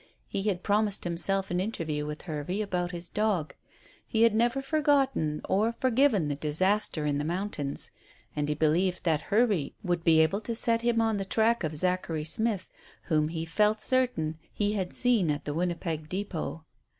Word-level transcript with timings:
He 0.27 0.41
had 0.41 0.63
promised 0.63 1.03
himself 1.03 1.51
an 1.51 1.59
interview 1.59 2.07
with 2.07 2.23
Hervey 2.23 2.63
about 2.63 2.89
his 2.89 3.07
dog. 3.07 3.53
He 4.03 4.23
had 4.23 4.33
never 4.33 4.59
forgotten 4.59 5.41
or 5.47 5.73
forgiven 5.73 6.27
the 6.27 6.33
disaster 6.33 7.05
in 7.05 7.19
the 7.19 7.23
mountains, 7.23 7.91
and 8.35 8.49
he 8.49 8.55
believed 8.55 9.03
that 9.03 9.29
Hervey 9.29 9.75
would 9.83 10.03
be 10.03 10.19
able 10.21 10.41
to 10.41 10.55
set 10.55 10.81
him 10.81 11.01
on 11.01 11.17
the 11.17 11.23
track 11.23 11.63
of 11.63 11.75
Zachary 11.75 12.23
Smith, 12.23 12.67
whom 13.03 13.27
he 13.27 13.45
felt 13.45 13.79
certain 13.79 14.39
he 14.51 14.73
had 14.73 14.91
seen 14.91 15.29
at 15.29 15.45
the 15.45 15.53
Winnipeg 15.53 16.09
depôt. 16.09 16.63